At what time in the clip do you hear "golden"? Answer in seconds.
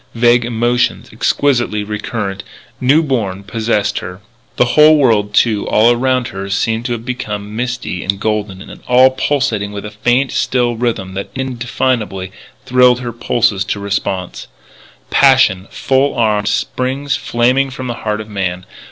8.19-8.63